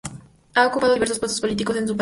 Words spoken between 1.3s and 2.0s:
políticos en su país.